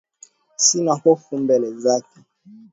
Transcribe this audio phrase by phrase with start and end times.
[0.57, 2.19] Sina hofu mbele zake.